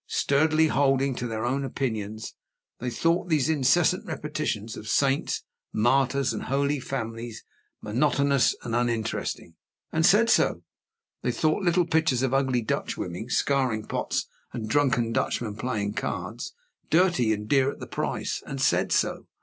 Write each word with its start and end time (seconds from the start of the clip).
Sturdily 0.07 0.65
holding 0.65 1.13
to 1.13 1.27
their 1.27 1.45
own 1.45 1.63
opinions, 1.63 2.33
they 2.79 2.89
thought 2.89 3.31
incessant 3.31 4.03
repetitions 4.07 4.75
of 4.75 4.87
Saints, 4.87 5.43
Martyrs, 5.71 6.33
and 6.33 6.41
Holy 6.45 6.79
Families, 6.79 7.43
monotonous 7.83 8.55
and 8.63 8.75
uninteresting 8.75 9.53
and 9.91 10.03
said 10.03 10.27
so. 10.27 10.63
They 11.21 11.31
thought 11.31 11.61
little 11.61 11.85
pictures 11.85 12.23
of 12.23 12.33
ugly 12.33 12.63
Dutch 12.63 12.97
women 12.97 13.29
scouring 13.29 13.85
pots, 13.85 14.25
and 14.51 14.67
drunken 14.67 15.11
Dutchmen 15.13 15.55
playing 15.55 15.93
cards, 15.93 16.55
dirty 16.89 17.31
and 17.31 17.47
dear 17.47 17.69
at 17.69 17.77
the 17.79 17.85
price 17.85 18.41
and 18.47 18.59
said 18.59 18.91
so. 18.91 19.27